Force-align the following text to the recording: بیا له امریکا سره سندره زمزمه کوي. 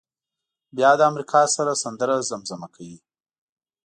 بیا 0.75 0.91
له 0.99 1.03
امریکا 1.11 1.41
سره 1.55 1.73
سندره 1.83 2.15
زمزمه 2.29 2.67
کوي. 2.75 2.97